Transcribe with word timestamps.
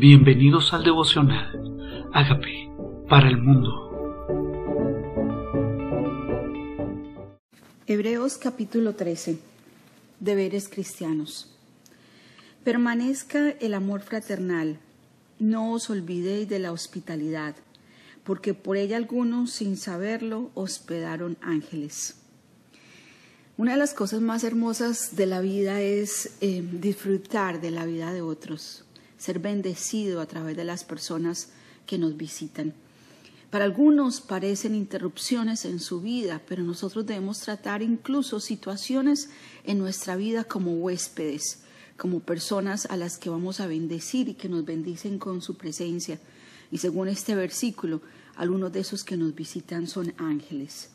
Bienvenidos 0.00 0.72
al 0.72 0.82
devocional. 0.82 2.08
Hágame 2.14 2.72
para 3.06 3.28
el 3.28 3.36
mundo. 3.36 3.68
Hebreos 7.86 8.38
capítulo 8.38 8.94
13. 8.94 9.38
Deberes 10.18 10.70
cristianos. 10.70 11.54
Permanezca 12.64 13.50
el 13.50 13.74
amor 13.74 14.00
fraternal. 14.00 14.78
No 15.38 15.70
os 15.72 15.90
olvidéis 15.90 16.48
de 16.48 16.60
la 16.60 16.72
hospitalidad, 16.72 17.54
porque 18.24 18.54
por 18.54 18.78
ella 18.78 18.96
algunos, 18.96 19.50
sin 19.50 19.76
saberlo, 19.76 20.50
hospedaron 20.54 21.36
ángeles. 21.42 22.22
Una 23.58 23.72
de 23.72 23.78
las 23.78 23.92
cosas 23.92 24.22
más 24.22 24.44
hermosas 24.44 25.14
de 25.14 25.26
la 25.26 25.42
vida 25.42 25.82
es 25.82 26.38
eh, 26.40 26.66
disfrutar 26.72 27.60
de 27.60 27.70
la 27.70 27.84
vida 27.84 28.14
de 28.14 28.22
otros 28.22 28.86
ser 29.20 29.38
bendecido 29.38 30.22
a 30.22 30.26
través 30.26 30.56
de 30.56 30.64
las 30.64 30.82
personas 30.82 31.50
que 31.86 31.98
nos 31.98 32.16
visitan. 32.16 32.72
Para 33.50 33.66
algunos 33.66 34.22
parecen 34.22 34.74
interrupciones 34.74 35.66
en 35.66 35.78
su 35.78 36.00
vida, 36.00 36.40
pero 36.48 36.62
nosotros 36.62 37.04
debemos 37.04 37.40
tratar 37.40 37.82
incluso 37.82 38.40
situaciones 38.40 39.28
en 39.64 39.78
nuestra 39.78 40.16
vida 40.16 40.44
como 40.44 40.72
huéspedes, 40.72 41.60
como 41.98 42.20
personas 42.20 42.86
a 42.86 42.96
las 42.96 43.18
que 43.18 43.28
vamos 43.28 43.60
a 43.60 43.66
bendecir 43.66 44.28
y 44.28 44.34
que 44.34 44.48
nos 44.48 44.64
bendicen 44.64 45.18
con 45.18 45.42
su 45.42 45.56
presencia. 45.56 46.18
Y 46.70 46.78
según 46.78 47.08
este 47.08 47.34
versículo, 47.34 48.00
algunos 48.36 48.72
de 48.72 48.80
esos 48.80 49.04
que 49.04 49.18
nos 49.18 49.34
visitan 49.34 49.86
son 49.86 50.14
ángeles. 50.16 50.90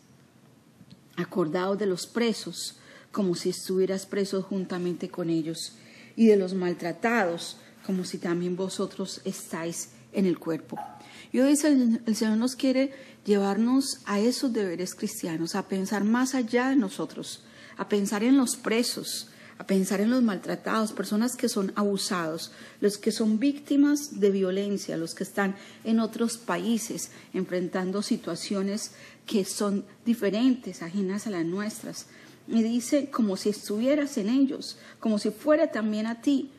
Acordaos 1.15 1.77
de 1.77 1.85
los 1.85 2.07
presos, 2.07 2.79
como 3.11 3.35
si 3.35 3.49
estuvieras 3.49 4.07
preso 4.07 4.41
juntamente 4.41 5.09
con 5.09 5.29
ellos, 5.29 5.73
y 6.15 6.27
de 6.27 6.37
los 6.37 6.53
maltratados, 6.53 7.57
como 7.85 8.03
si 8.03 8.17
también 8.17 8.55
vosotros 8.55 9.21
estáis 9.25 9.89
en 10.13 10.25
el 10.25 10.39
cuerpo. 10.39 10.79
Y 11.31 11.39
hoy 11.39 11.51
el 11.51 12.15
Señor 12.15 12.37
nos 12.37 12.55
quiere 12.55 12.93
llevarnos 13.25 13.99
a 14.05 14.19
esos 14.19 14.53
deberes 14.53 14.95
cristianos, 14.95 15.55
a 15.55 15.67
pensar 15.67 16.03
más 16.03 16.35
allá 16.35 16.69
de 16.69 16.75
nosotros, 16.75 17.43
a 17.77 17.89
pensar 17.89 18.23
en 18.23 18.37
los 18.37 18.55
presos, 18.55 19.29
a 19.57 19.65
pensar 19.65 20.01
en 20.01 20.09
los 20.09 20.21
maltratados, 20.21 20.91
personas 20.91 21.35
que 21.35 21.49
son 21.49 21.71
abusados, 21.75 22.51
los 22.81 22.97
que 22.97 23.11
son 23.11 23.39
víctimas 23.39 24.19
de 24.19 24.31
violencia, 24.31 24.97
los 24.97 25.15
que 25.15 25.23
están 25.23 25.55
en 25.83 25.99
otros 25.99 26.37
países 26.37 27.11
enfrentando 27.33 28.01
situaciones 28.01 28.91
que 29.25 29.45
son 29.45 29.85
diferentes, 30.05 30.81
ajenas 30.81 31.27
a 31.27 31.31
las 31.31 31.45
nuestras. 31.45 32.07
Y 32.47 32.61
dice 32.63 33.09
como 33.09 33.37
si 33.37 33.49
estuvieras 33.49 34.17
en 34.17 34.29
ellos, 34.29 34.77
como 34.99 35.19
si 35.19 35.31
fuera 35.31 35.71
también 35.71 36.05
a 36.05 36.21
ti. 36.21 36.51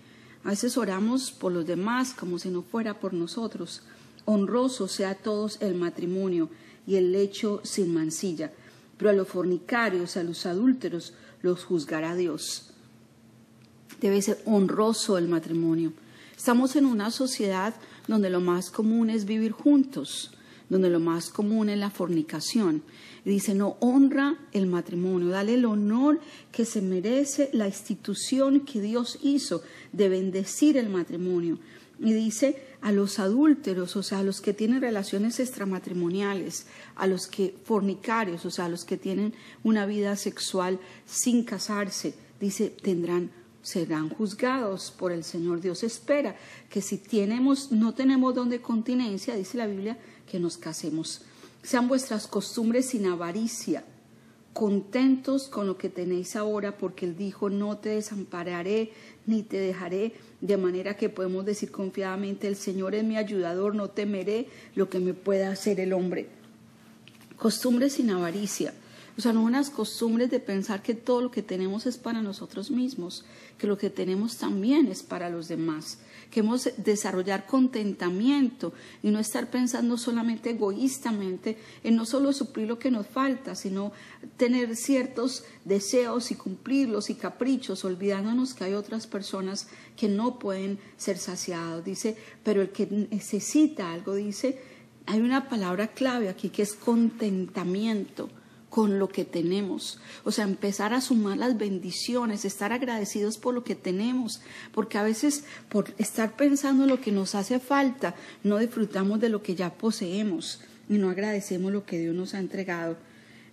A 0.47 0.51
veces 0.51 0.77
oramos 0.77 1.33
por 1.33 1.51
los 1.51 1.67
demás 1.67 2.15
como 2.15 2.39
si 2.39 2.51
no 2.51 2.63
fuera 2.63 3.01
por 3.01 3.13
nosotros. 3.13 3.83
Honroso 4.27 4.87
sea 4.87 5.17
todos 5.17 5.61
el 5.61 5.75
matrimonio 5.75 6.49
y 6.87 6.95
el 6.95 7.11
lecho 7.11 7.61
sin 7.65 7.93
mancilla, 7.93 8.53
pero 8.97 9.11
a 9.11 9.13
los 9.13 9.27
fornicarios, 9.27 10.17
a 10.17 10.23
los 10.23 10.47
adúlteros, 10.47 11.15
los 11.43 11.65
juzgará 11.65 12.15
Dios. 12.15 12.71
Debe 14.01 14.23
ser 14.23 14.41
honroso 14.45 15.19
el 15.19 15.27
matrimonio. 15.27 15.93
Estamos 16.37 16.77
en 16.77 16.87
una 16.87 17.11
sociedad 17.11 17.75
donde 18.07 18.31
lo 18.31 18.41
más 18.41 18.71
común 18.71 19.11
es 19.11 19.25
vivir 19.25 19.51
juntos, 19.51 20.31
donde 20.69 20.91
lo 20.91 21.01
más 21.01 21.31
común 21.31 21.69
es 21.69 21.79
la 21.79 21.91
fornicación. 21.91 22.83
Y 23.25 23.31
dice, 23.31 23.55
no 23.55 23.77
honra 23.81 24.39
el 24.53 24.67
matrimonio, 24.67 25.29
dale 25.29 25.55
el 25.55 25.65
honor 25.65 26.21
que 26.53 26.65
se 26.65 26.81
merece 26.81 27.51
la 27.53 27.67
institución 27.67 28.61
que 28.61 28.81
Dios 28.81 29.19
hizo 29.23 29.63
de 29.93 30.09
bendecir 30.09 30.77
el 30.77 30.89
matrimonio. 30.89 31.59
Y 31.99 32.13
dice 32.13 32.63
a 32.83 32.93
los 32.93 33.19
adúlteros, 33.19 33.97
o 33.97 34.03
sea, 34.03 34.19
a 34.19 34.23
los 34.23 34.41
que 34.41 34.53
tienen 34.53 34.81
relaciones 34.81 35.41
extramatrimoniales, 35.41 36.67
a 36.95 37.07
los 37.07 37.27
que 37.27 37.55
fornicarios, 37.65 38.45
o 38.45 38.51
sea, 38.51 38.67
a 38.67 38.69
los 38.69 38.85
que 38.85 38.97
tienen 38.97 39.35
una 39.65 39.87
vida 39.87 40.15
sexual 40.17 40.79
sin 41.07 41.43
casarse, 41.45 42.15
dice, 42.39 42.69
tendrán 42.69 43.31
serán 43.67 44.11
juzgados 44.11 44.93
por 44.97 45.11
el 45.11 45.25
Señor. 45.25 45.61
Dios 45.61 45.83
espera 45.83 46.37
que 46.71 46.81
si 46.81 46.99
tenemos, 46.99 47.73
no 47.73 47.95
tenemos 47.95 48.33
donde 48.33 48.61
continencia, 48.61 49.35
dice 49.35 49.59
la 49.59 49.67
Biblia, 49.67 49.99
que 50.31 50.39
nos 50.39 50.57
casemos. 50.57 51.23
Sean 51.63 51.89
vuestras 51.89 52.27
costumbres 52.27 52.91
sin 52.91 53.07
avaricia, 53.07 53.85
contentos 54.53 55.49
con 55.49 55.67
lo 55.67 55.77
que 55.77 55.89
tenéis 55.89 56.37
ahora, 56.37 56.79
porque 56.79 57.07
Él 57.07 57.17
dijo, 57.17 57.51
no 57.51 57.79
te 57.79 57.91
desampararé 57.91 58.93
ni 59.27 59.43
te 59.43 59.59
dejaré, 59.59 60.15
de 60.41 60.57
manera 60.57 60.97
que 60.97 61.09
podemos 61.09 61.45
decir 61.45 61.71
confiadamente, 61.71 62.47
el 62.47 62.57
Señor 62.57 62.95
es 62.95 63.05
mi 63.05 63.17
ayudador, 63.17 63.75
no 63.75 63.91
temeré 63.91 64.49
lo 64.75 64.89
que 64.89 65.01
me 65.01 65.15
pueda 65.15 65.51
hacer 65.51 65.81
el 65.81 65.93
hombre. 65.93 66.29
Costumbres 67.37 67.95
sin 67.95 68.11
avaricia. 68.11 68.73
O 69.19 69.23
sea, 69.23 69.33
no 69.33 69.43
unas 69.43 69.71
costumbres 69.71 70.31
de 70.31 70.41
pensar 70.41 70.83
que 70.83 70.93
todo 70.93 71.23
lo 71.23 71.31
que 71.31 71.43
tenemos 71.43 71.87
es 71.87 71.97
para 71.97 72.21
nosotros 72.21 72.71
mismos, 72.71 73.25
que 73.57 73.67
lo 73.67 73.79
que 73.79 73.89
tenemos 73.89 74.37
también 74.37 74.89
es 74.89 75.03
para 75.03 75.31
los 75.31 75.49
demás, 75.49 76.01
que 76.31 76.41
hemos 76.41 76.69
desarrollar 76.77 77.47
contentamiento 77.47 78.75
y 79.03 79.09
no 79.09 79.19
estar 79.19 79.49
pensando 79.49 79.97
solamente 79.97 80.51
egoístamente 80.51 81.57
en 81.83 81.97
no 81.97 82.05
solo 82.05 82.35
suplir 82.35 82.69
lo 82.69 82.79
que 82.79 82.91
nos 82.91 83.07
falta, 83.07 83.55
sino 83.55 83.91
tener 84.37 84.77
ciertos 84.77 85.45
deseos 85.65 86.31
y 86.31 86.35
cumplirlos 86.35 87.09
y 87.09 87.15
caprichos, 87.15 87.87
olvidándonos 87.87 88.53
que 88.53 88.65
hay 88.65 88.75
otras 88.75 89.07
personas 89.07 89.69
que 89.97 90.11
no 90.11 90.39
pueden 90.39 90.79
ser 90.99 91.17
saciados. 91.17 91.83
Dice, 91.83 92.19
pero 92.45 92.61
el 92.61 92.69
que 92.69 92.87
necesita 93.11 93.95
algo, 93.95 94.15
dice, 94.15 94.61
hay 95.07 95.21
una 95.21 95.49
palabra 95.49 95.89
clave 95.89 96.29
aquí 96.29 96.51
que 96.51 96.61
es 96.61 96.75
contentamiento 96.75 98.29
con 98.77 98.99
lo 98.99 99.09
que 99.09 99.25
tenemos. 99.25 99.99
O 100.23 100.31
sea, 100.31 100.45
empezar 100.45 100.93
a 100.93 101.01
sumar 101.01 101.39
las 101.39 101.57
bendiciones, 101.57 102.45
estar 102.45 102.75
agradecidos 102.75 103.39
por 103.39 103.55
lo 103.55 103.65
que 103.65 103.75
tenemos, 103.75 104.43
porque 104.71 104.99
a 104.99 105.03
veces 105.03 105.45
por 105.71 105.95
estar 105.97 106.37
pensando 106.37 106.83
en 106.83 106.91
lo 106.91 107.01
que 107.01 107.11
nos 107.11 107.35
hace 107.35 107.59
falta, 107.59 108.15
no 108.45 108.59
disfrutamos 108.59 109.19
de 109.19 109.31
lo 109.31 109.43
que 109.43 109.55
ya 109.55 109.73
poseemos 109.73 110.61
y 110.91 110.99
no 110.99 111.09
agradecemos 111.09 111.73
lo 111.73 111.87
que 111.87 111.99
Dios 111.99 112.15
nos 112.15 112.35
ha 112.35 112.39
entregado. 112.39 112.99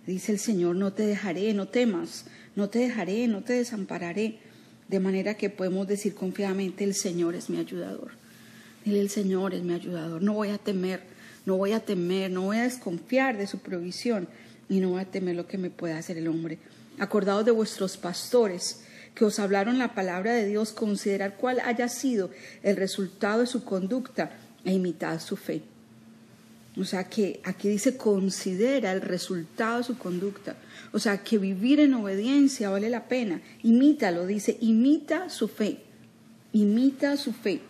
Dice 0.06 0.30
el 0.30 0.38
Señor, 0.38 0.76
no 0.76 0.92
te 0.92 1.06
dejaré, 1.06 1.54
no 1.54 1.68
temas, 1.68 2.26
no 2.54 2.68
te 2.68 2.80
dejaré, 2.80 3.26
no 3.26 3.42
te 3.42 3.54
desampararé. 3.54 4.40
De 4.88 5.00
manera 5.00 5.38
que 5.38 5.48
podemos 5.48 5.88
decir 5.88 6.14
confiadamente, 6.14 6.84
el 6.84 6.92
Señor 6.92 7.34
es 7.34 7.48
mi 7.48 7.56
ayudador. 7.56 8.10
Dile, 8.84 9.00
el 9.00 9.08
Señor 9.08 9.54
es 9.54 9.62
mi 9.62 9.72
ayudador. 9.72 10.20
No 10.20 10.34
voy 10.34 10.50
a 10.50 10.58
temer, 10.58 11.00
no 11.46 11.56
voy 11.56 11.72
a 11.72 11.80
temer, 11.80 12.30
no 12.30 12.42
voy 12.42 12.58
a 12.58 12.64
desconfiar 12.64 13.38
de 13.38 13.46
su 13.46 13.60
provisión 13.60 14.28
y 14.68 14.80
no 14.80 14.98
a 14.98 15.04
temer 15.04 15.36
lo 15.36 15.46
que 15.46 15.58
me 15.58 15.70
pueda 15.70 15.98
hacer 15.98 16.18
el 16.18 16.28
hombre. 16.28 16.58
Acordaos 16.98 17.44
de 17.44 17.50
vuestros 17.50 17.96
pastores 17.96 18.84
que 19.14 19.24
os 19.24 19.38
hablaron 19.38 19.78
la 19.78 19.94
palabra 19.94 20.32
de 20.32 20.46
Dios, 20.46 20.72
considerar 20.72 21.36
cuál 21.36 21.60
haya 21.60 21.88
sido 21.88 22.30
el 22.62 22.76
resultado 22.76 23.40
de 23.40 23.46
su 23.46 23.64
conducta 23.64 24.32
e 24.64 24.72
imitad 24.72 25.20
su 25.20 25.36
fe. 25.36 25.62
O 26.76 26.84
sea 26.84 27.04
que 27.04 27.40
aquí 27.44 27.68
dice 27.68 27.96
considera 27.96 28.90
el 28.92 29.00
resultado 29.00 29.78
de 29.78 29.84
su 29.84 29.96
conducta. 29.96 30.56
O 30.92 30.98
sea 30.98 31.18
que 31.22 31.38
vivir 31.38 31.78
en 31.78 31.94
obediencia 31.94 32.70
vale 32.70 32.90
la 32.90 33.06
pena. 33.06 33.40
Imítalo, 33.62 34.26
dice, 34.26 34.58
imita 34.60 35.30
su 35.30 35.46
fe. 35.46 35.78
Imita 36.52 37.16
su 37.16 37.32
fe. 37.32 37.60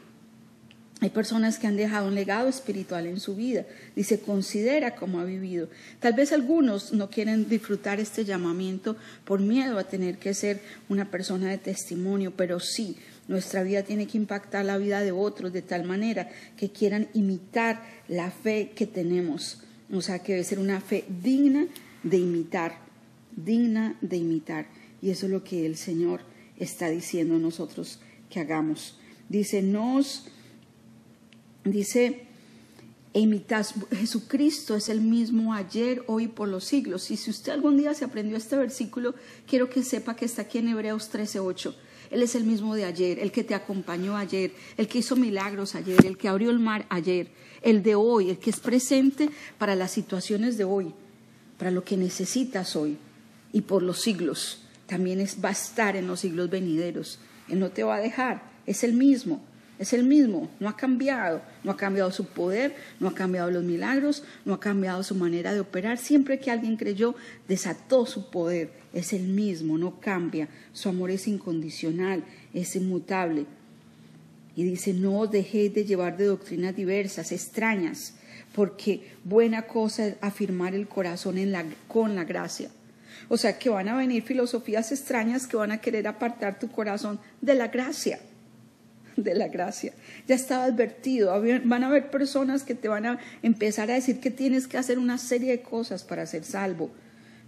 Hay 1.01 1.11
personas 1.11 1.59
que 1.59 1.67
han 1.67 1.77
dejado 1.77 2.09
un 2.09 2.15
legado 2.15 2.49
espiritual 2.49 3.07
en 3.07 3.21
su 3.21 3.35
vida. 3.35 3.67
Dice, 3.97 4.21
considera 4.21 4.95
cómo 4.95 5.21
ha 5.21 5.25
vivido. 5.25 5.69
Tal 6.01 6.15
vez 6.15 6.33
algunos 6.33 6.93
no 6.93 7.11
quieren 7.11 7.49
disfrutar 7.49 8.01
este 8.01 8.25
llamamiento 8.25 8.97
por 9.25 9.41
miedo 9.41 9.79
a 9.79 9.85
tener 9.85 10.19
que 10.19 10.35
ser 10.35 10.61
una 10.89 11.11
persona 11.11 11.51
de 11.51 11.59
testimonio, 11.59 12.33
pero 12.37 12.61
sí, 12.61 12.97
nuestra 13.27 13.63
vida 13.63 13.83
tiene 13.83 14.07
que 14.07 14.19
impactar 14.19 14.65
la 14.65 14.79
vida 14.79 15.01
de 15.01 15.13
otros 15.13 15.53
de 15.53 15.63
tal 15.63 15.85
manera 15.85 16.31
que 16.57 16.71
quieran 16.71 17.09
imitar 17.13 17.83
la 18.09 18.31
fe 18.31 18.73
que 18.75 18.87
tenemos. 18.87 19.63
O 19.93 20.01
sea, 20.01 20.21
que 20.21 20.33
debe 20.33 20.45
ser 20.45 20.59
una 20.59 20.81
fe 20.81 21.05
digna 21.23 21.67
de 22.03 22.19
imitar, 22.19 22.79
digna 23.35 23.97
de 24.01 24.17
imitar. 24.19 24.67
Y 25.03 25.11
eso 25.11 25.27
es 25.27 25.33
lo 25.33 25.43
que 25.43 25.67
el 25.67 25.77
Señor 25.77 26.21
está 26.57 26.89
diciendo 26.89 27.35
a 27.35 27.39
nosotros 27.39 27.99
que 28.31 28.41
hagamos. 28.41 28.99
Dice, 29.29 29.63
nos 29.63 30.29
dice, 31.65 32.27
imitas, 33.13 33.75
Jesucristo 33.93 34.75
es 34.75 34.89
el 34.89 35.01
mismo 35.01 35.55
ayer, 35.55 36.03
hoy, 36.07 36.29
por 36.29 36.49
los 36.49 36.65
siglos. 36.65 37.11
Y 37.11 37.17
si 37.17 37.31
usted 37.31 37.53
algún 37.53 37.77
día 37.77 37.95
se 37.95 38.05
aprendió 38.05 38.37
este 38.37 38.57
versículo, 38.57 39.15
quiero 39.47 39.71
que 39.71 39.83
sepa 39.83 40.17
que 40.17 40.25
está 40.25 40.43
aquí 40.43 40.59
en 40.59 40.69
Hebreos 40.69 41.11
13:8. 41.11 41.75
Él 42.11 42.23
es 42.23 42.35
el 42.35 42.45
mismo 42.45 42.75
de 42.75 42.85
ayer, 42.85 43.19
el 43.19 43.33
que 43.33 43.45
te 43.45 43.55
acompañó 43.55 44.17
ayer, 44.17 44.53
el 44.77 44.89
que 44.89 44.99
hizo 44.99 45.17
milagros 45.17 45.75
ayer, 45.75 46.05
el 46.05 46.19
que 46.19 46.29
abrió 46.29 46.51
el 46.51 46.59
mar 46.59 46.87
ayer, 46.89 47.29
el 47.63 47.83
de 47.83 47.95
hoy, 47.95 48.31
el 48.31 48.39
que 48.39 48.51
es 48.51 48.61
presente 48.61 49.31
para 49.59 49.75
las 49.75 49.91
situaciones 49.91 50.59
de 50.59 50.65
hoy, 50.65 50.93
para 51.59 51.71
lo 51.71 51.83
que 51.83 51.97
necesitas 51.97 52.77
hoy 52.77 52.99
y 53.53 53.63
por 53.63 53.83
los 53.83 54.03
siglos. 54.03 54.63
También 54.87 55.21
es, 55.21 55.43
va 55.43 55.49
a 55.49 55.53
estar 55.53 55.97
en 55.97 56.07
los 56.07 56.21
siglos 56.21 56.51
venideros. 56.51 57.19
Él 57.49 57.59
no 57.59 57.71
te 57.71 57.85
va 57.85 57.97
a 57.97 58.01
dejar, 58.01 58.53
es 58.67 58.85
el 58.85 58.93
mismo. 58.93 59.43
Es 59.79 59.93
el 59.93 60.05
mismo, 60.05 60.49
no 60.61 60.69
ha 60.69 60.77
cambiado, 60.77 61.43
no 61.65 61.73
ha 61.73 61.77
cambiado 61.77 62.13
su 62.13 62.27
poder, 62.27 62.77
no 63.01 63.09
ha 63.09 63.15
cambiado 63.15 63.51
los 63.51 63.65
milagros, 63.65 64.23
no 64.45 64.55
ha 64.55 64.61
cambiado 64.61 65.03
su 65.03 65.17
manera 65.17 65.53
de 65.53 65.61
operar. 65.61 65.99
Siempre 65.99 66.39
que 66.39 66.53
alguien 66.53 66.77
creyó, 66.77 67.17
desató 67.49 68.07
su 68.07 68.31
poder. 68.31 68.71
Es 68.93 69.13
el 69.13 69.25
mismo, 69.25 69.77
no 69.77 69.99
cambia. 69.99 70.49
Su 70.73 70.89
amor 70.89 71.11
es 71.11 71.27
incondicional, 71.27 72.23
es 72.53 72.77
inmutable. 72.77 73.47
Y 74.55 74.63
dice, 74.63 74.93
no 74.93 75.19
os 75.19 75.33
dejéis 75.33 75.75
de 75.75 75.85
llevar 75.85 76.17
de 76.17 76.27
doctrinas 76.27 76.77
diversas, 76.77 77.33
extrañas, 77.33 78.15
porque 78.55 79.11
buena 79.25 79.63
cosa 79.63 80.07
es 80.07 80.17
afirmar 80.21 80.77
el 80.77 80.87
corazón 80.87 81.37
con 81.89 82.15
la 82.15 82.23
gracia. 82.23 82.71
O 83.29 83.37
sea 83.37 83.59
que 83.59 83.71
van 83.71 83.89
a 83.89 83.97
venir 83.97 84.23
filosofías 84.23 84.93
extrañas 84.93 85.49
que 85.49 85.57
van 85.57 85.73
a 85.73 85.81
querer 85.81 86.07
apartar 86.07 86.61
tu 86.61 86.71
corazón 86.71 87.19
de 87.41 87.57
la 87.57 87.69
gracia 87.69 88.21
de 89.17 89.35
la 89.35 89.49
gracia. 89.49 89.93
Ya 90.27 90.35
estaba 90.35 90.65
advertido, 90.65 91.33
van 91.65 91.85
a 91.85 91.87
haber 91.87 92.11
personas 92.11 92.63
que 92.63 92.75
te 92.75 92.89
van 92.89 93.07
a 93.07 93.19
empezar 93.43 93.91
a 93.91 93.95
decir 93.95 94.21
que 94.21 94.31
tienes 94.31 94.67
que 94.67 94.79
hacer 94.79 94.99
una 94.99 95.19
serie 95.19 95.53
de 95.53 95.63
cosas 95.63 96.03
para 96.05 96.27
ser 96.27 96.45
salvo. 96.45 96.91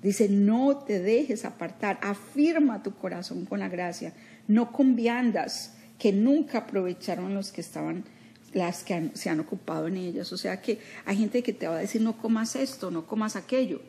Dice, 0.02 0.28
no 0.28 0.76
te 0.78 1.00
dejes 1.00 1.44
apartar, 1.44 1.98
afirma 2.02 2.82
tu 2.82 2.94
corazón 2.94 3.46
con 3.46 3.60
la 3.60 3.68
gracia, 3.68 4.12
no 4.46 4.70
con 4.70 4.94
viandas 4.94 5.74
que 5.98 6.12
nunca 6.12 6.58
aprovecharon 6.58 7.34
los 7.34 7.50
que 7.50 7.62
estaban, 7.62 8.04
las 8.52 8.84
que 8.84 9.10
se 9.14 9.30
han 9.30 9.40
ocupado 9.40 9.88
en 9.88 9.96
ellas. 9.96 10.32
O 10.32 10.36
sea 10.36 10.60
que 10.60 10.78
hay 11.06 11.16
gente 11.16 11.42
que 11.42 11.52
te 11.52 11.66
va 11.66 11.76
a 11.76 11.80
decir, 11.80 12.02
no 12.02 12.18
comas 12.18 12.54
esto, 12.56 12.90
no 12.90 13.06
comas 13.06 13.36
aquello. 13.36 13.80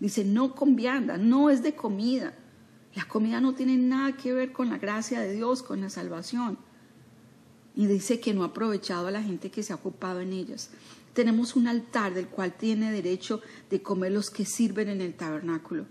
Dice, 0.00 0.24
no 0.24 0.54
con 0.54 0.76
viandas, 0.76 1.20
no 1.20 1.50
es 1.50 1.62
de 1.62 1.74
comida. 1.74 2.34
La 2.94 3.06
comida 3.06 3.40
no 3.40 3.54
tiene 3.54 3.76
nada 3.76 4.16
que 4.16 4.32
ver 4.32 4.52
con 4.52 4.70
la 4.70 4.78
gracia 4.78 5.20
de 5.20 5.32
Dios, 5.34 5.62
con 5.62 5.80
la 5.80 5.88
salvación 5.88 6.58
y 7.76 7.86
dice 7.86 8.20
que 8.20 8.34
no 8.34 8.42
ha 8.42 8.46
aprovechado 8.46 9.06
a 9.06 9.10
la 9.10 9.22
gente 9.22 9.50
que 9.50 9.62
se 9.62 9.72
ha 9.72 9.76
ocupado 9.76 10.20
en 10.20 10.32
ellas. 10.32 10.70
Tenemos 11.12 11.56
un 11.56 11.68
altar 11.68 12.14
del 12.14 12.28
cual 12.28 12.54
tiene 12.56 12.92
derecho 12.92 13.40
de 13.70 13.82
comer 13.82 14.12
los 14.12 14.30
que 14.30 14.44
sirven 14.44 14.88
en 14.88 15.00
el 15.00 15.14
tabernáculo. 15.14 15.86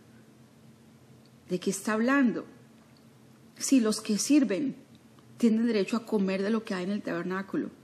¿De 1.49 1.59
qué 1.59 1.69
está 1.69 1.93
hablando? 1.93 2.45
Si 3.57 3.79
los 3.79 4.01
que 4.01 4.17
sirven 4.17 4.75
tienen 5.37 5.65
derecho 5.67 5.97
a 5.97 6.05
comer 6.05 6.41
de 6.41 6.49
lo 6.49 6.63
que 6.63 6.73
hay 6.73 6.83
en 6.83 6.91
el 6.91 7.01
tabernáculo 7.01 7.82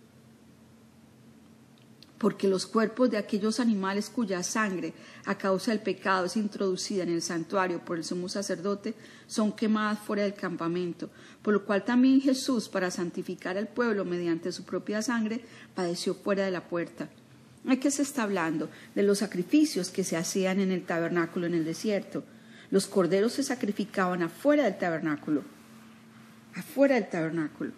porque 2.19 2.49
los 2.49 2.67
cuerpos 2.67 3.09
de 3.09 3.17
aquellos 3.17 3.59
animales 3.61 4.09
cuya 4.09 4.43
sangre 4.43 4.93
a 5.25 5.37
causa 5.37 5.71
del 5.71 5.79
pecado 5.79 6.25
es 6.25 6.35
introducida 6.35 7.03
en 7.03 7.09
el 7.09 7.21
santuario 7.21 7.83
por 7.83 7.97
el 7.97 8.03
sumo 8.03 8.27
sacerdote 8.27 8.93
son 9.25 9.53
quemadas 9.53 9.99
fuera 9.99 10.23
del 10.23 10.33
campamento, 10.33 11.09
por 11.41 11.53
lo 11.53 11.65
cual 11.65 11.85
también 11.85 12.19
Jesús, 12.19 12.67
para 12.67 12.91
santificar 12.91 13.57
al 13.57 13.69
pueblo 13.69 14.03
mediante 14.03 14.51
su 14.51 14.65
propia 14.65 15.01
sangre, 15.01 15.45
padeció 15.73 16.13
fuera 16.13 16.43
de 16.43 16.51
la 16.51 16.67
puerta. 16.67 17.09
¿De 17.63 17.79
qué 17.79 17.89
se 17.89 18.01
está 18.01 18.23
hablando? 18.23 18.69
De 18.95 19.03
los 19.03 19.19
sacrificios 19.19 19.89
que 19.89 20.03
se 20.03 20.17
hacían 20.17 20.59
en 20.59 20.71
el 20.71 20.85
tabernáculo 20.85 21.47
en 21.47 21.53
el 21.53 21.63
desierto. 21.63 22.25
Los 22.69 22.87
corderos 22.87 23.33
se 23.33 23.43
sacrificaban 23.43 24.23
afuera 24.23 24.65
del 24.65 24.77
tabernáculo, 24.77 25.43
afuera 26.53 26.95
del 26.95 27.09
tabernáculo. 27.09 27.71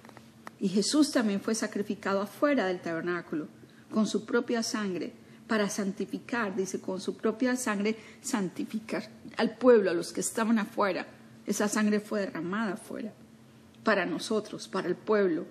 Y 0.59 0.69
Jesús 0.69 1.11
también 1.11 1.41
fue 1.41 1.53
sacrificado 1.53 2.21
afuera 2.21 2.65
del 2.65 2.81
tabernáculo 2.81 3.47
con 3.91 4.07
su 4.07 4.25
propia 4.25 4.63
sangre 4.63 5.13
para 5.47 5.69
santificar, 5.69 6.55
dice, 6.55 6.79
con 6.79 7.01
su 7.01 7.17
propia 7.17 7.55
sangre 7.57 7.97
santificar 8.21 9.09
al 9.37 9.57
pueblo, 9.57 9.91
a 9.91 9.93
los 9.93 10.13
que 10.13 10.21
estaban 10.21 10.57
afuera. 10.59 11.05
Esa 11.45 11.67
sangre 11.67 11.99
fue 11.99 12.21
derramada 12.21 12.73
afuera, 12.73 13.11
para 13.83 14.05
nosotros, 14.05 14.67
para 14.67 14.87
el 14.87 14.95
pueblo, 14.95 15.45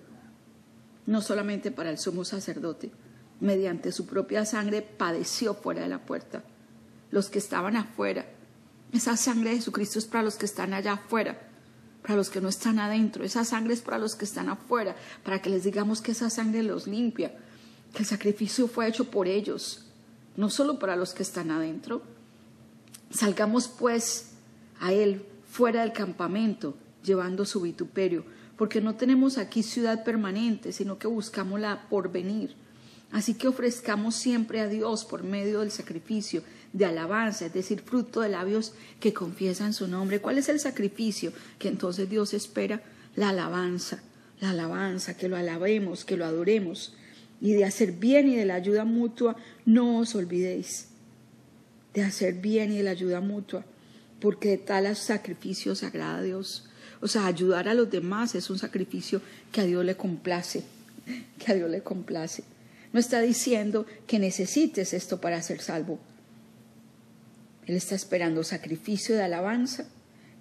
no 1.05 1.21
solamente 1.21 1.69
para 1.69 1.91
el 1.91 1.97
sumo 1.97 2.25
sacerdote. 2.25 2.91
Mediante 3.39 3.91
su 3.91 4.05
propia 4.05 4.45
sangre 4.45 4.81
padeció 4.81 5.53
fuera 5.53 5.81
de 5.81 5.87
la 5.87 6.05
puerta. 6.05 6.43
Los 7.11 7.29
que 7.29 7.39
estaban 7.39 7.75
afuera. 7.75 8.25
Esa 8.93 9.15
sangre 9.17 9.51
de 9.51 9.57
Jesucristo 9.57 9.99
es 9.99 10.05
para 10.05 10.23
los 10.23 10.35
que 10.35 10.45
están 10.45 10.73
allá 10.73 10.93
afuera, 10.93 11.39
para 12.01 12.15
los 12.15 12.29
que 12.29 12.41
no 12.41 12.49
están 12.49 12.79
adentro. 12.79 13.23
Esa 13.23 13.45
sangre 13.45 13.73
es 13.73 13.81
para 13.81 13.99
los 13.99 14.15
que 14.15 14.25
están 14.25 14.49
afuera, 14.49 14.95
para 15.23 15.41
que 15.41 15.49
les 15.49 15.63
digamos 15.63 16.01
que 16.01 16.11
esa 16.11 16.29
sangre 16.29 16.63
los 16.63 16.87
limpia, 16.87 17.37
que 17.93 17.99
el 17.99 18.05
sacrificio 18.05 18.67
fue 18.67 18.87
hecho 18.87 19.05
por 19.05 19.27
ellos, 19.27 19.85
no 20.35 20.49
solo 20.49 20.79
para 20.79 20.95
los 20.95 21.13
que 21.13 21.23
están 21.23 21.51
adentro. 21.51 22.01
Salgamos 23.09 23.67
pues 23.67 24.31
a 24.79 24.93
Él 24.93 25.25
fuera 25.49 25.81
del 25.81 25.91
campamento, 25.91 26.75
llevando 27.03 27.45
su 27.45 27.61
vituperio, 27.61 28.23
porque 28.57 28.79
no 28.79 28.95
tenemos 28.95 29.37
aquí 29.37 29.63
ciudad 29.63 30.03
permanente, 30.03 30.71
sino 30.71 30.97
que 30.97 31.07
buscamos 31.07 31.59
la 31.59 31.89
porvenir. 31.89 32.55
Así 33.11 33.33
que 33.33 33.49
ofrezcamos 33.49 34.15
siempre 34.15 34.61
a 34.61 34.67
Dios 34.67 35.03
por 35.03 35.23
medio 35.23 35.59
del 35.59 35.71
sacrificio 35.71 36.43
de 36.71 36.85
alabanza, 36.85 37.47
es 37.47 37.53
decir, 37.53 37.81
fruto 37.81 38.21
de 38.21 38.29
labios 38.29 38.73
que 39.01 39.13
confiesan 39.13 39.73
su 39.73 39.87
nombre. 39.87 40.21
¿Cuál 40.21 40.37
es 40.37 40.47
el 40.47 40.61
sacrificio 40.61 41.33
que 41.59 41.67
entonces 41.67 42.09
Dios 42.09 42.33
espera? 42.33 42.81
La 43.17 43.29
alabanza, 43.29 44.01
la 44.39 44.51
alabanza, 44.51 45.17
que 45.17 45.27
lo 45.27 45.35
alabemos, 45.35 46.05
que 46.05 46.15
lo 46.15 46.23
adoremos 46.23 46.93
y 47.41 47.53
de 47.53 47.65
hacer 47.65 47.93
bien 47.93 48.29
y 48.29 48.35
de 48.35 48.45
la 48.45 48.55
ayuda 48.55 48.85
mutua, 48.85 49.35
no 49.65 49.97
os 49.97 50.13
olvidéis 50.15 50.87
de 51.93 52.03
hacer 52.03 52.35
bien 52.35 52.71
y 52.71 52.77
de 52.77 52.83
la 52.83 52.91
ayuda 52.91 53.19
mutua, 53.19 53.65
porque 54.19 54.49
de 54.49 54.57
tal 54.59 54.95
sacrificio 54.95 55.75
se 55.75 55.87
agrada 55.87 56.19
a 56.19 56.21
Dios. 56.21 56.69
O 57.01 57.07
sea, 57.07 57.25
ayudar 57.25 57.67
a 57.67 57.73
los 57.73 57.89
demás 57.89 58.35
es 58.35 58.49
un 58.49 58.59
sacrificio 58.59 59.21
que 59.51 59.61
a 59.61 59.65
Dios 59.65 59.83
le 59.83 59.97
complace, 59.97 60.63
que 61.39 61.51
a 61.51 61.55
Dios 61.55 61.69
le 61.69 61.81
complace. 61.81 62.43
No 62.93 62.99
está 62.99 63.19
diciendo 63.21 63.87
que 64.05 64.19
necesites 64.19 64.93
esto 64.93 65.19
para 65.19 65.41
ser 65.41 65.61
salvo. 65.61 65.99
Él 67.65 67.75
está 67.75 67.95
esperando 67.95 68.43
sacrificio 68.43 69.15
de 69.15 69.23
alabanza 69.23 69.85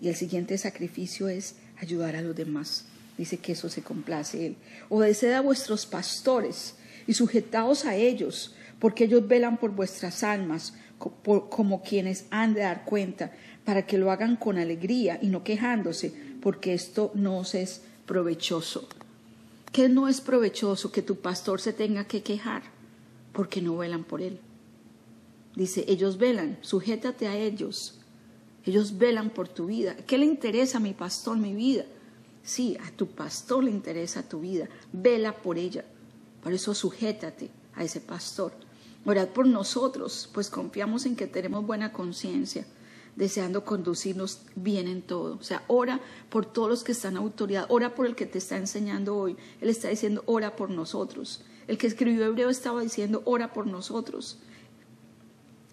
y 0.00 0.08
el 0.08 0.16
siguiente 0.16 0.58
sacrificio 0.58 1.28
es 1.28 1.54
ayudar 1.78 2.16
a 2.16 2.22
los 2.22 2.36
demás. 2.36 2.84
Dice 3.16 3.38
que 3.38 3.52
eso 3.52 3.68
se 3.68 3.82
complace 3.82 4.46
Él. 4.46 4.56
Obedeced 4.88 5.32
a 5.32 5.40
vuestros 5.40 5.86
pastores 5.86 6.74
y 7.10 7.14
sujetaos 7.14 7.86
a 7.86 7.96
ellos, 7.96 8.54
porque 8.78 9.02
ellos 9.02 9.26
velan 9.26 9.56
por 9.56 9.72
vuestras 9.72 10.22
almas 10.22 10.74
como 10.96 11.82
quienes 11.82 12.26
han 12.30 12.54
de 12.54 12.60
dar 12.60 12.84
cuenta, 12.84 13.32
para 13.64 13.84
que 13.84 13.98
lo 13.98 14.12
hagan 14.12 14.36
con 14.36 14.58
alegría 14.58 15.18
y 15.20 15.26
no 15.26 15.42
quejándose, 15.42 16.14
porque 16.40 16.72
esto 16.72 17.10
no 17.14 17.38
os 17.38 17.56
es 17.56 17.82
provechoso. 18.06 18.88
¿Qué 19.72 19.88
no 19.88 20.06
es 20.06 20.20
provechoso 20.20 20.92
que 20.92 21.02
tu 21.02 21.16
pastor 21.16 21.60
se 21.60 21.72
tenga 21.72 22.04
que 22.04 22.22
quejar? 22.22 22.62
Porque 23.32 23.60
no 23.60 23.78
velan 23.78 24.04
por 24.04 24.22
él. 24.22 24.38
Dice, 25.56 25.84
ellos 25.88 26.16
velan, 26.16 26.58
sujétate 26.60 27.26
a 27.26 27.36
ellos. 27.36 27.98
Ellos 28.64 28.98
velan 28.98 29.30
por 29.30 29.48
tu 29.48 29.66
vida. 29.66 29.96
¿Qué 30.06 30.16
le 30.16 30.26
interesa 30.26 30.78
a 30.78 30.80
mi 30.80 30.92
pastor 30.92 31.38
mi 31.38 31.56
vida? 31.56 31.86
Sí, 32.44 32.78
a 32.86 32.92
tu 32.92 33.08
pastor 33.08 33.64
le 33.64 33.72
interesa 33.72 34.28
tu 34.28 34.38
vida. 34.38 34.68
Vela 34.92 35.42
por 35.42 35.58
ella. 35.58 35.84
Por 36.42 36.52
eso 36.52 36.74
sujétate 36.74 37.50
a 37.74 37.84
ese 37.84 38.00
pastor. 38.00 38.52
Orad 39.04 39.28
por 39.28 39.46
nosotros, 39.46 40.28
pues 40.32 40.50
confiamos 40.50 41.06
en 41.06 41.16
que 41.16 41.26
tenemos 41.26 41.66
buena 41.66 41.92
conciencia, 41.92 42.66
deseando 43.16 43.64
conducirnos 43.64 44.42
bien 44.56 44.88
en 44.88 45.02
todo. 45.02 45.36
O 45.36 45.42
sea, 45.42 45.64
ora 45.68 46.00
por 46.28 46.44
todos 46.44 46.68
los 46.68 46.84
que 46.84 46.92
están 46.92 47.12
en 47.12 47.22
autoridad, 47.22 47.66
ora 47.68 47.94
por 47.94 48.06
el 48.06 48.14
que 48.14 48.26
te 48.26 48.38
está 48.38 48.56
enseñando 48.56 49.16
hoy. 49.16 49.36
Él 49.60 49.70
está 49.70 49.88
diciendo, 49.88 50.22
ora 50.26 50.54
por 50.54 50.70
nosotros. 50.70 51.44
El 51.66 51.78
que 51.78 51.86
escribió 51.86 52.26
Hebreo 52.26 52.50
estaba 52.50 52.82
diciendo, 52.82 53.22
ora 53.24 53.52
por 53.52 53.66
nosotros, 53.66 54.38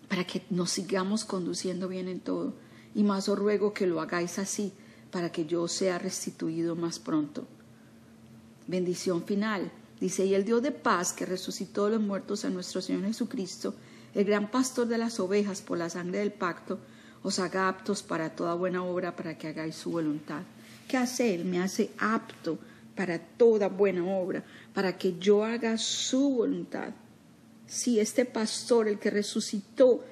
para 0.07 0.25
que 0.25 0.43
nos 0.49 0.71
sigamos 0.71 1.25
conduciendo 1.25 1.87
bien 1.87 2.07
en 2.07 2.21
todo. 2.21 2.53
Y 2.95 3.03
más 3.03 3.27
os 3.27 3.37
ruego 3.37 3.73
que 3.73 3.87
lo 3.87 3.99
hagáis 3.99 4.39
así, 4.39 4.73
para 5.11 5.31
que 5.31 5.45
yo 5.45 5.67
sea 5.67 5.99
restituido 5.99 6.75
más 6.75 6.99
pronto. 6.99 7.45
Bendición 8.67 9.23
final. 9.23 9.71
Dice, 9.99 10.25
y 10.25 10.35
el 10.35 10.45
Dios 10.45 10.61
de 10.61 10.71
paz 10.71 11.13
que 11.13 11.25
resucitó 11.25 11.89
los 11.89 12.01
muertos 12.01 12.45
a 12.45 12.49
nuestro 12.49 12.81
Señor 12.81 13.05
Jesucristo, 13.05 13.73
el 14.13 14.25
gran 14.25 14.51
pastor 14.51 14.87
de 14.87 14.97
las 14.97 15.19
ovejas 15.19 15.61
por 15.61 15.77
la 15.77 15.89
sangre 15.89 16.19
del 16.19 16.31
pacto, 16.31 16.79
os 17.23 17.39
haga 17.39 17.67
aptos 17.67 18.03
para 18.03 18.29
toda 18.29 18.53
buena 18.53 18.83
obra 18.83 19.15
para 19.15 19.37
que 19.37 19.47
hagáis 19.47 19.75
su 19.75 19.91
voluntad. 19.91 20.43
¿Qué 20.87 20.97
hace 20.97 21.33
Él? 21.33 21.45
Me 21.45 21.59
hace 21.59 21.91
apto 21.97 22.59
para 22.95 23.19
toda 23.19 23.67
buena 23.67 24.05
obra, 24.05 24.43
para 24.73 24.97
que 24.97 25.17
yo 25.19 25.43
haga 25.43 25.77
su 25.77 26.29
voluntad. 26.29 26.93
Si 27.67 27.99
este 27.99 28.25
pastor, 28.25 28.87
el 28.87 28.97
que 28.97 29.09
resucitó 29.09 30.03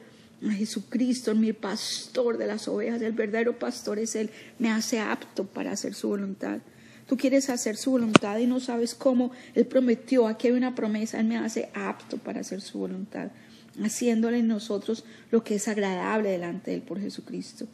a 0.46 0.52
Jesucristo, 0.52 1.34
mi 1.34 1.54
pastor 1.54 2.38
de 2.38 2.48
las 2.48 2.68
ovejas, 2.68 3.02
el 3.02 3.14
verdadero 3.14 3.58
pastor 3.58 4.00
es 4.00 4.16
Él, 4.16 4.30
me 4.60 4.70
hace 4.70 5.00
apto 5.00 5.46
para 5.46 5.72
hacer 5.72 5.94
su 5.94 6.10
voluntad. 6.10 6.60
Tú 7.08 7.18
quieres 7.18 7.50
hacer 7.50 7.78
su 7.78 7.92
voluntad 7.92 8.38
y 8.40 8.48
no 8.48 8.60
sabes 8.60 8.96
cómo. 8.96 9.32
Él 9.54 9.66
prometió, 9.68 10.28
aquí 10.28 10.48
hay 10.48 10.54
una 10.54 10.74
promesa, 10.74 11.20
Él 11.20 11.28
me 11.28 11.38
hace 11.38 11.70
apto 11.74 12.18
para 12.18 12.40
hacer 12.40 12.62
su 12.62 12.80
voluntad, 12.80 13.30
haciéndole 13.84 14.40
en 14.40 14.48
nosotros 14.48 15.06
lo 15.30 15.44
que 15.44 15.56
es 15.56 15.68
agradable 15.68 16.32
delante 16.32 16.72
de 16.72 16.78
Él 16.78 16.84
por 16.84 17.00
Jesucristo. 17.00 17.68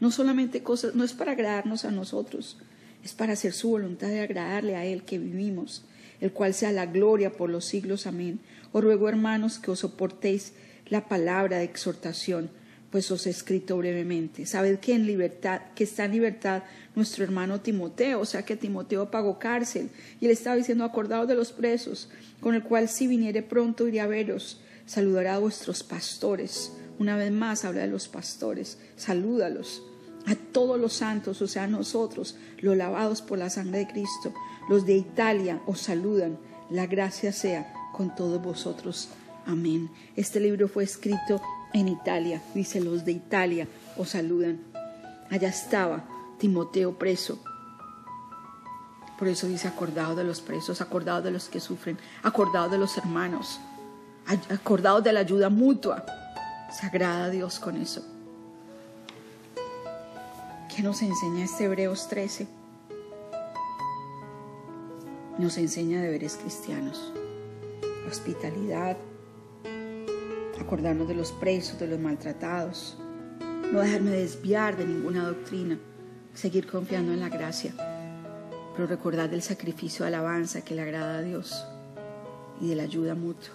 No 0.00 0.10
solamente 0.10 0.62
cosas, 0.62 0.94
no 0.94 1.04
es 1.04 1.12
para 1.12 1.32
agradarnos 1.32 1.84
a 1.84 1.92
nosotros, 1.92 2.58
es 3.04 3.12
para 3.12 3.34
hacer 3.34 3.52
su 3.52 3.70
voluntad 3.70 4.10
y 4.10 4.18
agradarle 4.18 4.74
a 4.74 4.84
Él 4.84 5.04
que 5.04 5.18
vivimos. 5.18 5.84
el 6.20 6.32
cual 6.32 6.54
sea 6.54 6.72
la 6.72 6.86
gloria 6.86 7.32
por 7.32 7.50
los 7.50 7.64
siglos. 7.66 8.06
Amén. 8.06 8.40
Os 8.72 8.82
ruego, 8.82 9.08
hermanos, 9.08 9.58
que 9.58 9.70
os 9.70 9.80
soportéis 9.80 10.52
la 10.88 11.08
palabra 11.08 11.58
de 11.58 11.64
exhortación, 11.64 12.50
pues 12.94 13.10
os 13.10 13.26
he 13.26 13.30
escrito 13.30 13.76
brevemente. 13.76 14.46
Sabed 14.46 14.78
que 14.78 14.94
en 14.94 15.04
libertad, 15.04 15.62
que 15.74 15.82
está 15.82 16.04
en 16.04 16.12
libertad 16.12 16.62
nuestro 16.94 17.24
hermano 17.24 17.60
Timoteo, 17.60 18.20
o 18.20 18.24
sea 18.24 18.44
que 18.44 18.54
Timoteo 18.54 19.10
pagó 19.10 19.40
cárcel, 19.40 19.90
y 20.20 20.26
él 20.26 20.30
estaba 20.30 20.54
diciendo, 20.54 20.84
acordados 20.84 21.26
de 21.26 21.34
los 21.34 21.50
presos, 21.50 22.08
con 22.38 22.54
el 22.54 22.62
cual 22.62 22.88
si 22.88 23.08
viniere 23.08 23.42
pronto 23.42 23.88
iré 23.88 24.00
a 24.00 24.06
veros, 24.06 24.60
saludará 24.86 25.34
a 25.34 25.38
vuestros 25.40 25.82
pastores. 25.82 26.70
Una 27.00 27.16
vez 27.16 27.32
más 27.32 27.64
habla 27.64 27.80
de 27.80 27.88
los 27.88 28.06
pastores, 28.06 28.78
salúdalos 28.94 29.82
a 30.26 30.36
todos 30.36 30.80
los 30.80 30.92
santos, 30.92 31.42
o 31.42 31.48
sea, 31.48 31.64
a 31.64 31.66
nosotros, 31.66 32.36
los 32.60 32.76
lavados 32.76 33.22
por 33.22 33.38
la 33.38 33.50
sangre 33.50 33.78
de 33.78 33.88
Cristo. 33.88 34.32
Los 34.68 34.86
de 34.86 34.94
Italia 34.94 35.60
os 35.66 35.80
saludan. 35.80 36.38
La 36.70 36.86
gracia 36.86 37.32
sea 37.32 37.74
con 37.92 38.14
todos 38.14 38.40
vosotros. 38.40 39.08
Amén. 39.46 39.90
Este 40.14 40.38
libro 40.38 40.68
fue 40.68 40.84
escrito 40.84 41.42
en 41.74 41.88
Italia. 41.88 42.40
Dice, 42.54 42.80
los 42.80 43.04
de 43.04 43.12
Italia 43.12 43.68
os 43.98 44.10
saludan. 44.10 44.60
Allá 45.30 45.48
estaba 45.48 46.04
Timoteo 46.38 46.96
preso. 46.98 47.38
Por 49.18 49.28
eso 49.28 49.46
dice, 49.46 49.68
acordado 49.68 50.16
de 50.16 50.24
los 50.24 50.40
presos, 50.40 50.80
acordado 50.80 51.20
de 51.20 51.30
los 51.30 51.48
que 51.48 51.60
sufren, 51.60 51.98
acordado 52.22 52.70
de 52.70 52.78
los 52.78 52.96
hermanos, 52.96 53.60
acordado 54.50 55.02
de 55.02 55.12
la 55.12 55.20
ayuda 55.20 55.50
mutua. 55.50 56.04
Sagrada 56.72 57.28
Dios 57.30 57.58
con 57.58 57.76
eso. 57.76 58.02
¿Qué 60.74 60.82
nos 60.82 61.02
enseña 61.02 61.44
este 61.44 61.64
Hebreos 61.64 62.08
13? 62.08 62.48
Nos 65.38 65.58
enseña 65.58 66.00
deberes 66.00 66.36
cristianos, 66.36 67.12
hospitalidad, 68.08 68.96
acordarnos 70.60 71.08
de 71.08 71.14
los 71.14 71.32
presos, 71.32 71.78
de 71.78 71.88
los 71.88 71.98
maltratados, 71.98 72.96
no 73.72 73.80
dejarme 73.80 74.10
desviar 74.10 74.76
de 74.76 74.86
ninguna 74.86 75.24
doctrina, 75.24 75.78
seguir 76.34 76.66
confiando 76.66 77.12
en 77.12 77.20
la 77.20 77.28
gracia, 77.28 77.74
pero 78.74 78.86
recordar 78.86 79.30
del 79.30 79.42
sacrificio 79.42 80.04
de 80.04 80.08
alabanza 80.08 80.62
que 80.62 80.74
le 80.74 80.82
agrada 80.82 81.18
a 81.18 81.22
Dios 81.22 81.66
y 82.60 82.68
de 82.68 82.76
la 82.76 82.84
ayuda 82.84 83.14
mutua 83.14 83.54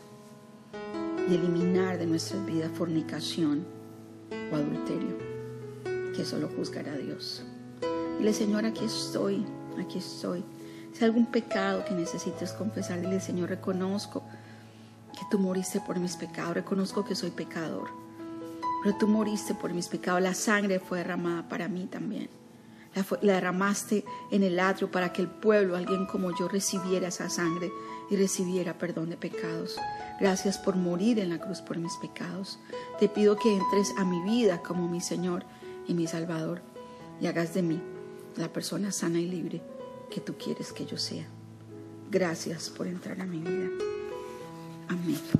y 1.29 1.35
eliminar 1.35 1.97
de 1.97 2.07
nuestras 2.07 2.45
vidas 2.45 2.71
fornicación 2.73 3.65
o 4.51 4.55
adulterio 4.55 5.17
que 6.15 6.25
solo 6.25 6.49
juzgará 6.55 6.93
a 6.93 6.97
Dios. 6.97 7.43
Dile, 8.17 8.33
Señor, 8.33 8.65
aquí 8.65 8.85
estoy, 8.85 9.45
aquí 9.79 9.99
estoy. 9.99 10.43
Si 10.91 11.03
hay 11.03 11.09
algún 11.09 11.27
pecado 11.27 11.85
que 11.85 11.93
necesites 11.93 12.51
confesar, 12.53 12.99
dile, 12.99 13.19
Señor, 13.19 13.49
reconozco 13.49 14.23
tú 15.29 15.39
moriste 15.39 15.79
por 15.79 15.99
mis 15.99 16.15
pecados, 16.15 16.53
reconozco 16.53 17.05
que 17.05 17.15
soy 17.15 17.31
pecador, 17.31 17.89
pero 18.83 18.95
tú 18.97 19.07
moriste 19.07 19.53
por 19.53 19.73
mis 19.73 19.87
pecados, 19.87 20.21
la 20.21 20.33
sangre 20.33 20.79
fue 20.79 20.99
derramada 20.99 21.47
para 21.47 21.67
mí 21.67 21.85
también. 21.85 22.29
La, 22.95 23.05
la, 23.21 23.33
derramaste 23.33 24.03
en 24.31 24.41
el 24.41 24.59
atrio 24.59 24.89
para 24.89 25.13
que 25.13 25.21
el 25.21 25.27
pueblo, 25.27 25.77
alguien 25.77 26.07
como 26.07 26.35
yo, 26.35 26.47
recibiera 26.47 27.09
esa 27.09 27.29
sangre 27.29 27.71
y 28.09 28.15
recibiera 28.15 28.77
perdón 28.77 29.11
de 29.11 29.17
pecados. 29.17 29.77
Gracias 30.19 30.57
por 30.57 30.75
morir 30.75 31.19
en 31.19 31.29
la 31.29 31.39
cruz 31.39 31.61
por 31.61 31.77
mis 31.77 31.95
pecados. 31.97 32.59
Te 32.99 33.07
pido 33.07 33.37
que 33.37 33.55
entres 33.55 33.93
a 33.97 34.05
mi 34.05 34.21
vida 34.23 34.63
como 34.63 34.87
mi 34.87 35.01
Señor 35.01 35.45
y 35.87 35.93
mi 35.93 36.07
Salvador, 36.07 36.61
y 37.21 37.27
hagas 37.27 37.53
de 37.53 37.61
mí 37.61 37.81
la 38.35 38.51
persona 38.51 38.91
sana 38.91 39.19
y 39.19 39.27
libre 39.27 39.61
que 40.09 40.21
tú 40.21 40.35
quieres 40.37 40.73
que 40.73 40.85
yo 40.85 40.97
sea. 40.97 41.27
Gracias 42.09 42.69
por 42.69 42.87
entrar 42.87 43.21
a 43.21 43.25
mi 43.25 43.39
vida. 43.39 43.88
Amén. 44.89 45.39